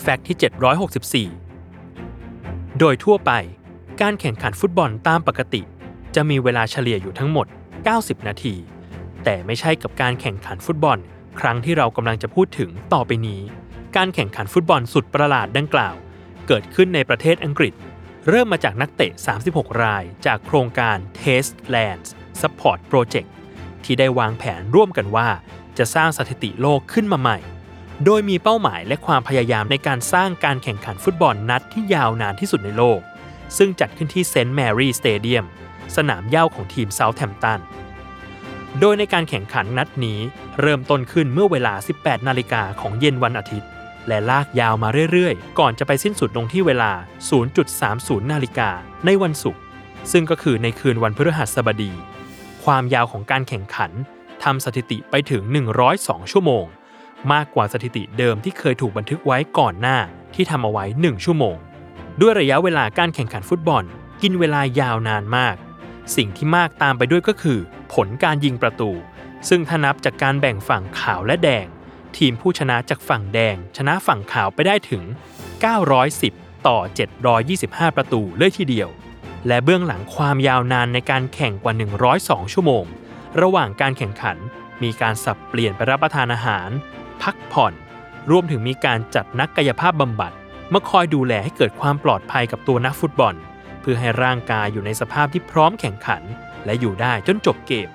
[0.00, 3.32] แฟกต์ที่ 764 โดยทั่วไป
[4.00, 5.62] การแข่งขันฟุตบอลตามปกติ
[6.14, 7.46] จะมีเวลาเฉลี่ยอยู่ทั้งหมด
[7.86, 8.54] 90 นาที
[9.24, 10.98] แต่ไม่ใช่กับการแข่งขันฟุตบอล
[11.40, 13.40] ครั้งที่เรากำลังจะพูดถึงต่อไปนี้
[13.96, 15.94] การแข่งขันฟุตบอลสุดประหลาดดังกล่าว
[16.46, 17.74] เกิดขึ้นในประเทศอังกฤษ
[18.28, 19.12] เริ่มมาจากนักเตะ
[19.46, 22.08] 36 ราย จากโครงการ Taste Lands
[22.40, 23.28] Support Project
[23.84, 25.28] ที่ได้วางแผนร่วมกันว่า
[25.78, 27.38] จะสร้างสถิติโลกขึ้นมาใหม่
[28.04, 33.00] โดยมีเป้าหมายและความพยายามในการสร้างการแข่งขันฟุตบอลนัดที่ยาวนานที่สุดในโลก
[33.56, 35.44] ซึ่งจัดขึ้นที่เซนต์แมรี่สเตเดียม
[35.96, 37.60] สนามเหย้าของทีมเซาท์แฮมป์ตัน
[38.80, 40.18] โดยในการแข่งขันนัดนี้
[40.60, 43.68] เริ่มต้นขึ้นเมื่อเวลา 18 นาฬิกาของเย็นวันอาทิตย์
[44.08, 46.92] และลากยาวมาเรื่อยๆ ก่อนจะไปสิ้นสุดลงที่เวลา
[47.60, 48.70] 0.30 นาฬิกา
[49.06, 49.60] ในวันศุกร์
[50.12, 51.92] ซึ่งก็คือในคืนวันพฤหัสบดี
[52.64, 53.90] ความยาวของการแข่งขัน
[54.44, 55.42] ทำสถิติไปถึง
[55.86, 56.66] 102 ชั่วโมง
[57.32, 59.98] มากกว่าสถิติเดิมที่เคยถูกบันทึกไว้ก่อนหน้า
[60.34, 61.56] ที่ทำเอาไว้ 1 ชั่วโมง
[62.20, 63.84] ด้วยระยะเวลาการแข่งขันฟุตบอล
[64.22, 65.56] กินเวลายาวนานมาก
[66.16, 67.58] สิ่งที่มากตามไปด้วยก็คือ
[67.94, 68.90] ผลการยิงประตู
[69.48, 71.66] ซึ่งถ้านับจากการแบ่งฝั่งขาวและแดง
[72.16, 75.02] ทีมผู้ชนะจากฝั่งแดง ชนะฝั่งขาวไปได้ถึง
[75.84, 76.78] 910 ต่อ
[77.36, 78.88] 725 ประตูเลยทีเดียว
[79.46, 81.74] และเบื้องหลังความยาวนานในการแข่งกว่า
[82.12, 82.84] 102 ชั่วโมง
[83.40, 84.36] ระหว่างการแข่งขัน
[84.82, 86.68] มีการสับเปลี่ยนไปรับประทานอาหาร
[87.22, 87.72] พักผ่อน
[88.30, 90.32] รวมถึงมีการจัดนักกายภาพบำบัด
[90.72, 93.34] มาคอยดูแลให้เกิดความปลอดภัยกับตัวนักฟุตบอล
[93.80, 96.22] เพื่อให้ร่างกายอยู่ในสภาพที่พร้อมแข่งขัน
[96.64, 97.88] และอยู่ได้จนจบเกม